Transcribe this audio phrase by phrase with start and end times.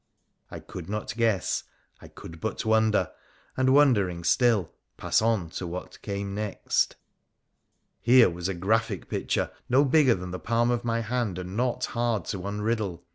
[0.49, 1.63] I could not guess—
[2.01, 3.11] I could but wonder—
[3.55, 6.95] and, wondering still, pass on to what came next.
[7.99, 11.85] Here was a graphic picture, no bigger than the palm of my hand, and not
[11.85, 13.03] hard to unriddle.